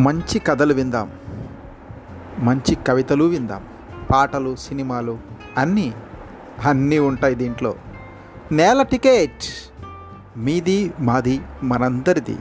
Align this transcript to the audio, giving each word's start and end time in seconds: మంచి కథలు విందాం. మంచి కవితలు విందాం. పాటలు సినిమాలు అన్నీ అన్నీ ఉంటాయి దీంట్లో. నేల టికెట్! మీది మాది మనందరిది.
మంచి 0.00 0.38
కథలు 0.38 0.74
విందాం. 0.74 1.08
మంచి 2.38 2.74
కవితలు 2.74 3.24
విందాం. 3.24 3.62
పాటలు 4.10 4.56
సినిమాలు 4.56 5.18
అన్నీ 5.58 5.86
అన్నీ 6.66 6.98
ఉంటాయి 6.98 7.34
దీంట్లో. 7.34 7.74
నేల 8.52 8.82
టికెట్! 8.82 9.46
మీది 10.36 10.78
మాది 11.00 11.40
మనందరిది. 11.62 12.36